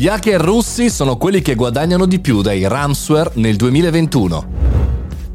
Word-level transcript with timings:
Gli 0.00 0.08
hacker 0.08 0.40
russi 0.40 0.88
sono 0.88 1.18
quelli 1.18 1.42
che 1.42 1.54
guadagnano 1.54 2.06
di 2.06 2.20
più 2.20 2.40
dai 2.40 2.66
ransomware 2.66 3.32
nel 3.34 3.56
2021. 3.56 4.69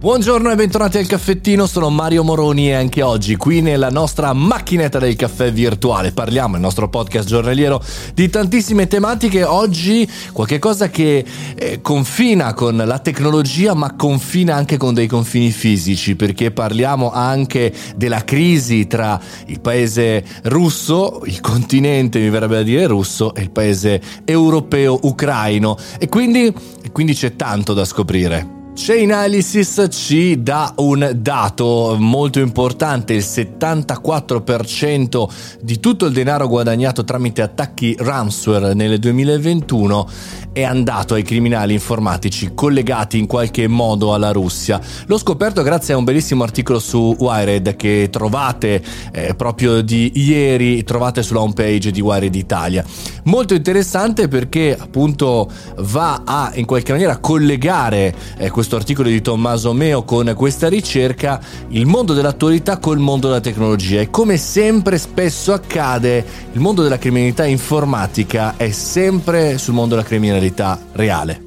Buongiorno 0.05 0.51
e 0.51 0.55
bentornati 0.55 0.99
al 0.99 1.07
caffettino, 1.07 1.65
sono 1.65 1.89
Mario 1.89 2.23
Moroni 2.23 2.69
e 2.69 2.73
anche 2.73 3.01
oggi 3.01 3.37
qui 3.37 3.61
nella 3.61 3.89
nostra 3.89 4.33
macchinetta 4.33 4.99
del 4.99 5.15
caffè 5.15 5.51
virtuale 5.51 6.11
parliamo 6.11 6.51
nel 6.53 6.61
nostro 6.61 6.87
podcast 6.89 7.27
giornaliero 7.27 7.81
di 8.13 8.29
tantissime 8.29 8.85
tematiche. 8.85 9.43
Oggi 9.43 10.07
qualche 10.31 10.59
cosa 10.59 10.89
che 10.89 11.25
eh, 11.55 11.81
confina 11.81 12.53
con 12.53 12.75
la 12.77 12.99
tecnologia 12.99 13.73
ma 13.73 13.95
confina 13.95 14.53
anche 14.53 14.77
con 14.77 14.93
dei 14.93 15.07
confini 15.07 15.49
fisici 15.49 16.15
perché 16.15 16.51
parliamo 16.51 17.11
anche 17.11 17.73
della 17.95 18.23
crisi 18.23 18.85
tra 18.85 19.19
il 19.47 19.59
paese 19.59 20.23
russo, 20.43 21.23
il 21.25 21.41
continente 21.41 22.19
mi 22.19 22.29
verrebbe 22.29 22.57
da 22.57 22.61
dire 22.61 22.85
russo 22.85 23.33
e 23.33 23.41
il 23.41 23.49
paese 23.49 23.99
europeo 24.23 24.99
ucraino 25.01 25.75
e 25.97 26.07
quindi, 26.07 26.53
e 26.83 26.91
quindi 26.91 27.15
c'è 27.15 27.35
tanto 27.35 27.73
da 27.73 27.85
scoprire. 27.85 28.54
Chainalysis 28.77 29.87
ci 29.89 30.43
dà 30.43 30.73
un 30.79 31.13
dato 31.15 31.95
molto 31.97 32.41
importante, 32.41 33.13
il 33.13 33.23
74% 33.25 35.29
di 35.61 35.79
tutto 35.79 36.07
il 36.07 36.13
denaro 36.13 36.49
guadagnato 36.49 37.05
tramite 37.05 37.41
attacchi 37.41 37.95
ransomware 37.97 38.73
nel 38.73 38.99
2021 38.99 40.09
è 40.51 40.63
andato 40.63 41.13
ai 41.15 41.23
criminali 41.23 41.73
informatici 41.73 42.51
collegati 42.53 43.17
in 43.17 43.27
qualche 43.27 43.67
modo 43.67 44.13
alla 44.13 44.31
Russia. 44.31 44.79
L'ho 45.05 45.17
scoperto 45.17 45.63
grazie 45.63 45.93
a 45.93 45.97
un 45.97 46.05
bellissimo 46.05 46.43
articolo 46.43 46.79
su 46.79 47.15
Wired 47.17 47.75
che 47.75 48.07
trovate 48.09 48.81
eh, 49.11 49.35
proprio 49.35 49.81
di 49.81 50.13
ieri, 50.15 50.83
trovate 50.83 51.23
sulla 51.23 51.41
homepage 51.41 51.91
di 51.91 51.99
Wired 51.99 52.35
Italia. 52.35 52.85
Molto 53.23 53.53
interessante 53.53 54.29
perché 54.29 54.77
appunto 54.79 55.49
va 55.79 56.21
a 56.23 56.51
in 56.55 56.65
qualche 56.65 56.93
maniera 56.93 57.17
collegare 57.17 58.15
eh, 58.37 58.49
questo 58.49 58.64
articolo 58.73 59.09
di 59.09 59.21
Tommaso 59.21 59.71
Meo 59.73 60.03
con 60.03 60.33
questa 60.35 60.67
ricerca 60.67 61.39
il 61.69 61.85
mondo 61.85 62.13
dell'attualità 62.13 62.79
col 62.79 62.97
mondo 62.97 63.27
della 63.27 63.39
tecnologia 63.39 64.01
e 64.01 64.09
come 64.09 64.37
sempre 64.37 64.97
spesso 64.97 65.53
accade 65.53 66.25
il 66.53 66.59
mondo 66.59 66.81
della 66.81 66.97
criminalità 66.97 67.45
informatica 67.45 68.57
è 68.57 68.71
sempre 68.71 69.59
sul 69.59 69.75
mondo 69.75 69.93
della 69.93 70.07
criminalità 70.07 70.79
reale. 70.93 71.44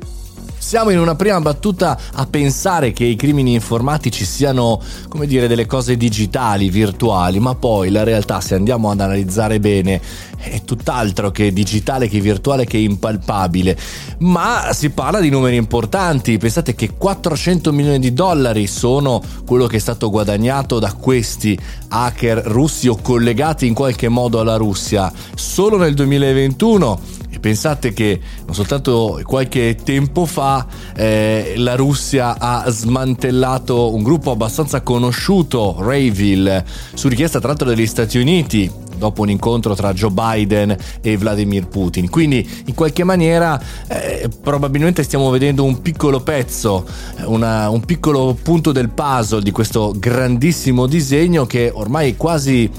Siamo 0.69 0.91
in 0.91 0.99
una 0.99 1.15
prima 1.15 1.41
battuta 1.41 1.99
a 2.13 2.27
pensare 2.27 2.93
che 2.93 3.05
i 3.05 3.17
crimini 3.17 3.55
informatici 3.55 4.27
siano, 4.27 4.79
come 5.09 5.27
dire, 5.27 5.49
delle 5.49 5.65
cose 5.65 5.97
digitali, 5.97 6.69
virtuali, 6.69 7.41
ma 7.41 7.55
poi 7.55 7.89
la 7.89 8.03
realtà, 8.03 8.43
se 8.43 8.55
andiamo 8.55 8.91
ad 8.91 9.01
analizzare 9.01 9.61
bene, 9.61 9.99
è 10.37 10.61
tutt'altro 10.65 11.31
che 11.31 11.55
digitale, 11.55 12.07
che 12.07 12.21
virtuale, 12.21 12.67
che 12.67 12.77
impalpabile. 12.77 13.79
Ma 14.19 14.69
si 14.75 14.91
parla 14.91 15.21
di 15.21 15.31
numeri 15.31 15.57
importanti. 15.57 16.37
Pensate 16.37 16.75
che 16.75 16.91
400 16.99 17.73
milioni 17.73 17.99
di 17.99 18.13
dollari 18.13 18.67
sono 18.67 19.23
quello 19.47 19.67
che 19.67 19.77
è 19.77 19.81
stato 19.81 20.11
guadagnato 20.11 20.79
da 20.79 20.93
questi 20.93 21.59
hacker 21.89 22.43
russi 22.45 22.89
o 22.89 22.99
collegati 23.01 23.67
in 23.67 23.73
qualche 23.73 24.11
modo 24.11 24.39
alla 24.39 24.57
Russia 24.57 25.11
solo 25.35 25.79
nel 25.79 25.95
2021 25.95 27.17
pensate 27.39 27.93
che 27.93 28.21
non 28.45 28.55
soltanto 28.55 29.21
qualche 29.25 29.77
tempo 29.83 30.27
fa 30.27 30.67
eh, 30.97 31.55
la 31.57 31.75
Russia 31.75 32.37
ha 32.39 32.69
smantellato 32.69 33.95
un 33.95 34.03
gruppo 34.03 34.31
abbastanza 34.31 34.81
conosciuto, 34.83 35.77
Rayville, 35.79 36.65
su 36.95 37.09
richiesta 37.09 37.39
tra 37.39 37.49
l'altro 37.49 37.69
degli 37.69 37.87
Stati 37.87 38.19
Uniti, 38.19 38.71
dopo 38.97 39.23
un 39.23 39.31
incontro 39.31 39.75
tra 39.75 39.93
Joe 39.93 40.11
Biden 40.11 40.77
e 41.01 41.17
Vladimir 41.17 41.69
Putin. 41.69 42.11
Quindi 42.11 42.47
in 42.67 42.75
qualche 42.75 43.05
maniera 43.05 43.61
eh, 43.87 44.29
probabilmente 44.43 45.03
stiamo 45.03 45.31
vedendo 45.31 45.65
un 45.65 45.81
piccolo 45.81 46.21
pezzo, 46.21 46.87
una, 47.25 47.71
un 47.71 47.85
piccolo 47.85 48.37
punto 48.41 48.73
del 48.73 48.91
puzzle 48.91 49.43
di 49.43 49.53
questo 49.53 49.95
grandissimo 49.97 50.87
disegno 50.87 51.47
che 51.47 51.71
ormai 51.73 52.17
quasi 52.17 52.71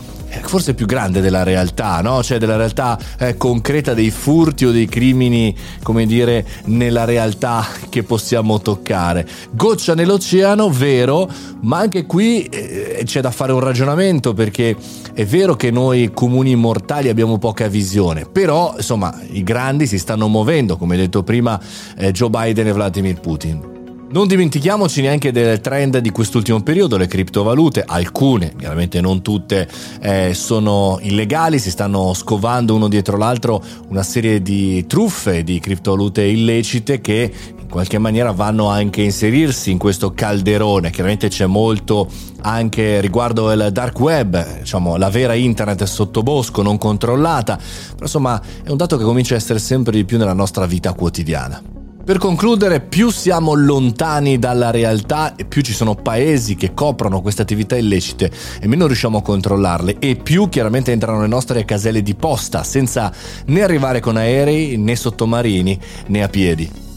forse 0.43 0.73
più 0.73 0.85
grande 0.85 1.21
della 1.21 1.43
realtà, 1.43 2.01
no? 2.01 2.23
cioè 2.23 2.37
della 2.37 2.55
realtà 2.55 2.97
eh, 3.17 3.37
concreta 3.37 3.93
dei 3.93 4.11
furti 4.11 4.65
o 4.65 4.71
dei 4.71 4.87
crimini, 4.87 5.55
come 5.83 6.05
dire, 6.05 6.45
nella 6.65 7.05
realtà 7.05 7.65
che 7.89 8.03
possiamo 8.03 8.59
toccare. 8.59 9.27
Goccia 9.51 9.95
nell'oceano, 9.95 10.69
vero, 10.69 11.29
ma 11.61 11.79
anche 11.79 12.05
qui 12.05 12.43
eh, 12.43 13.01
c'è 13.05 13.21
da 13.21 13.31
fare 13.31 13.51
un 13.51 13.59
ragionamento 13.59 14.33
perché 14.33 14.75
è 15.13 15.25
vero 15.25 15.55
che 15.55 15.71
noi 15.71 16.11
comuni 16.13 16.55
mortali 16.55 17.09
abbiamo 17.09 17.37
poca 17.37 17.67
visione, 17.67 18.25
però 18.25 18.73
insomma 18.77 19.19
i 19.31 19.43
grandi 19.43 19.87
si 19.87 19.97
stanno 19.97 20.27
muovendo, 20.27 20.77
come 20.77 20.97
detto 20.97 21.23
prima 21.23 21.59
eh, 21.97 22.11
Joe 22.11 22.29
Biden 22.29 22.67
e 22.67 22.71
Vladimir 22.71 23.19
Putin. 23.19 23.78
Non 24.11 24.25
dimentichiamoci 24.25 25.01
neanche 25.01 25.31
del 25.31 25.61
trend 25.61 25.99
di 25.99 26.09
quest'ultimo 26.09 26.63
periodo, 26.63 26.97
le 26.97 27.05
criptovalute, 27.05 27.83
alcune, 27.85 28.55
chiaramente 28.57 29.01
non 29.01 29.21
tutte, 29.21 29.69
eh, 30.01 30.33
sono 30.33 30.97
illegali, 31.01 31.59
si 31.59 31.69
stanno 31.69 32.15
scovando 32.15 32.73
uno 32.73 32.87
dietro 32.87 33.17
l'altro 33.17 33.63
una 33.89 34.01
serie 34.01 34.41
di 34.41 34.87
truffe 34.87 35.43
di 35.43 35.59
criptovalute 35.59 36.23
illecite 36.23 37.01
che 37.01 37.31
in 37.55 37.67
qualche 37.69 37.99
maniera 37.99 38.31
vanno 38.31 38.67
anche 38.67 39.01
a 39.01 39.03
inserirsi 39.03 39.69
in 39.69 39.77
questo 39.77 40.11
calderone. 40.11 40.89
Chiaramente 40.89 41.27
c'è 41.27 41.45
molto 41.45 42.09
anche 42.41 43.01
riguardo 43.01 43.51
il 43.51 43.69
dark 43.71 43.99
web, 43.99 44.59
diciamo 44.61 44.97
la 44.97 45.11
vera 45.11 45.35
internet 45.35 45.83
sottobosco, 45.83 46.63
non 46.63 46.79
controllata, 46.79 47.57
però 47.57 48.05
insomma 48.05 48.41
è 48.63 48.71
un 48.71 48.77
dato 48.77 48.97
che 48.97 49.03
comincia 49.03 49.35
a 49.35 49.37
essere 49.37 49.59
sempre 49.59 49.91
di 49.91 50.03
più 50.03 50.17
nella 50.17 50.33
nostra 50.33 50.65
vita 50.65 50.93
quotidiana. 50.93 51.78
Per 52.09 52.17
concludere, 52.17 52.79
più 52.79 53.11
siamo 53.11 53.53
lontani 53.53 54.39
dalla 54.39 54.71
realtà 54.71 55.35
e 55.35 55.45
più 55.45 55.61
ci 55.61 55.73
sono 55.73 55.93
paesi 55.93 56.55
che 56.55 56.73
coprono 56.73 57.21
queste 57.21 57.43
attività 57.43 57.77
illecite 57.77 58.31
e 58.59 58.67
meno 58.67 58.87
riusciamo 58.87 59.19
a 59.19 59.21
controllarle 59.21 59.97
e 59.99 60.15
più 60.15 60.49
chiaramente 60.49 60.91
entrano 60.91 61.21
le 61.21 61.27
nostre 61.27 61.65
caselle 61.65 62.01
di 62.01 62.15
posta 62.15 62.63
senza 62.63 63.13
né 63.45 63.61
arrivare 63.61 63.99
con 63.99 64.17
aerei 64.17 64.75
né 64.77 64.95
sottomarini 64.95 65.79
né 66.07 66.23
a 66.23 66.29
piedi. 66.29 66.88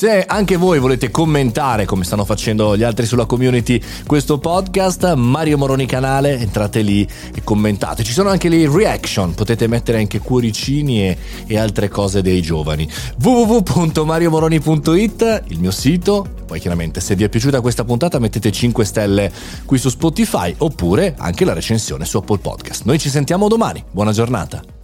Se 0.00 0.24
anche 0.26 0.56
voi 0.56 0.78
volete 0.78 1.10
commentare, 1.10 1.84
come 1.84 2.04
stanno 2.04 2.24
facendo 2.24 2.74
gli 2.74 2.82
altri 2.82 3.04
sulla 3.04 3.26
community, 3.26 3.78
questo 4.06 4.38
podcast, 4.38 5.12
Mario 5.12 5.58
Moroni 5.58 5.84
canale, 5.84 6.38
entrate 6.38 6.80
lì 6.80 7.06
e 7.34 7.44
commentate. 7.44 8.02
Ci 8.02 8.14
sono 8.14 8.30
anche 8.30 8.48
le 8.48 8.66
reaction, 8.66 9.34
potete 9.34 9.66
mettere 9.66 9.98
anche 9.98 10.18
cuoricini 10.18 11.02
e, 11.02 11.18
e 11.46 11.58
altre 11.58 11.90
cose 11.90 12.22
dei 12.22 12.40
giovani. 12.40 12.90
www.mariomoroni.it, 13.22 15.42
il 15.48 15.60
mio 15.60 15.70
sito. 15.70 16.26
Poi 16.46 16.58
chiaramente 16.58 17.02
se 17.02 17.14
vi 17.14 17.24
è 17.24 17.28
piaciuta 17.28 17.60
questa 17.60 17.84
puntata 17.84 18.18
mettete 18.18 18.50
5 18.50 18.84
stelle 18.86 19.30
qui 19.66 19.76
su 19.76 19.90
Spotify 19.90 20.54
oppure 20.56 21.14
anche 21.18 21.44
la 21.44 21.52
recensione 21.52 22.06
su 22.06 22.16
Apple 22.16 22.38
Podcast. 22.38 22.84
Noi 22.84 22.98
ci 22.98 23.10
sentiamo 23.10 23.48
domani. 23.48 23.84
Buona 23.90 24.12
giornata. 24.12 24.79